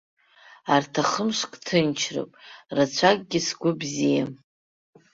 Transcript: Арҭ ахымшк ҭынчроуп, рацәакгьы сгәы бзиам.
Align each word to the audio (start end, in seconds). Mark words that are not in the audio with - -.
Арҭ 0.73 0.93
ахымшк 1.01 1.51
ҭынчроуп, 1.65 2.31
рацәакгьы 2.75 3.39
сгәы 3.47 3.71
бзиам. 3.79 4.31